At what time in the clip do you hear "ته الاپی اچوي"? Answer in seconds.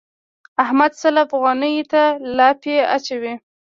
1.91-3.33